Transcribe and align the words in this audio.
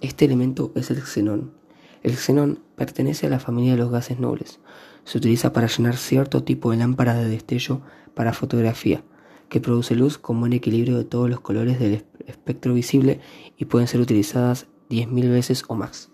Este 0.00 0.24
elemento 0.24 0.72
es 0.74 0.90
el 0.90 1.02
xenón. 1.02 1.52
El 2.02 2.16
xenón 2.16 2.60
pertenece 2.76 3.26
a 3.26 3.30
la 3.30 3.38
familia 3.38 3.72
de 3.72 3.78
los 3.78 3.90
gases 3.90 4.18
nobles. 4.18 4.60
Se 5.04 5.18
utiliza 5.18 5.52
para 5.52 5.66
llenar 5.66 5.96
cierto 5.96 6.42
tipo 6.42 6.70
de 6.70 6.78
lámpara 6.78 7.14
de 7.14 7.28
destello 7.28 7.82
para 8.14 8.32
fotografía, 8.32 9.02
que 9.50 9.60
produce 9.60 9.94
luz 9.94 10.16
con 10.16 10.40
buen 10.40 10.54
equilibrio 10.54 10.96
de 10.96 11.04
todos 11.04 11.28
los 11.28 11.40
colores 11.40 11.78
del 11.78 12.04
espectro 12.26 12.72
visible 12.72 13.20
y 13.58 13.66
pueden 13.66 13.88
ser 13.88 14.00
utilizadas 14.00 14.68
10.000 14.88 15.30
veces 15.30 15.64
o 15.68 15.74
más. 15.74 16.10